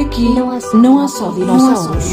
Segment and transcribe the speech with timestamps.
[0.00, 2.04] Aqui não há só, não há só dinossauros.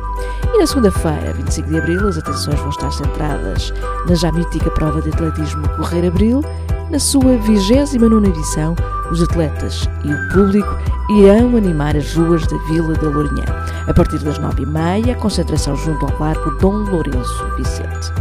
[0.53, 3.73] E na segunda-feira, 25 de abril, as atenções vão estar centradas
[4.07, 6.41] na já mítica prova de atletismo Correr Abril,
[6.89, 8.75] na sua 29 edição,
[9.11, 10.69] os atletas e o público
[11.09, 13.45] irão animar as ruas da Vila da Lourinhã.
[13.87, 18.11] A partir das nove e meia, concentração junto ao Largo Dom Lourenço Vicente.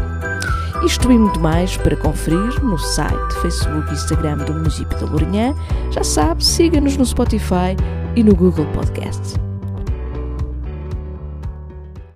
[0.84, 5.55] Isto e muito mais para conferir no site, Facebook e Instagram do município da Lourinhã.
[5.91, 7.77] Já sabe, siga-nos no Spotify
[8.14, 9.45] e no Google Podcasts.